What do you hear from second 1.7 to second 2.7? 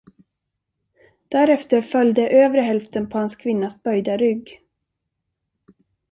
följde övre